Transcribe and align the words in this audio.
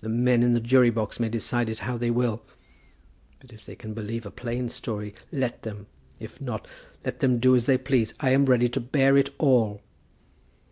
The 0.00 0.08
men 0.08 0.42
in 0.42 0.52
the 0.52 0.58
jury 0.60 0.90
box 0.90 1.20
may 1.20 1.28
decide 1.28 1.68
it 1.68 1.78
how 1.86 1.96
they 1.96 2.10
will. 2.10 2.42
If 3.40 3.64
they 3.64 3.76
can 3.76 3.94
believe 3.94 4.26
a 4.26 4.30
plain 4.32 4.68
story, 4.68 5.14
let 5.30 5.62
them! 5.62 5.86
If 6.18 6.40
not, 6.40 6.66
let 7.04 7.20
them 7.20 7.38
do 7.38 7.54
as 7.54 7.66
they 7.66 7.78
please. 7.78 8.12
I 8.18 8.30
am 8.30 8.46
ready 8.46 8.68
to 8.68 8.80
bear 8.80 9.16
it 9.16 9.30
all." 9.38 9.80